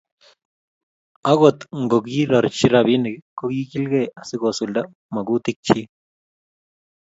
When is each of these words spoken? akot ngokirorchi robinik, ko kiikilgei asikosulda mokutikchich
akot 1.31 1.57
ngokirorchi 1.83 2.65
robinik, 2.73 3.15
ko 3.37 3.43
kiikilgei 3.51 4.11
asikosulda 4.19 4.81
mokutikchich 5.13 5.89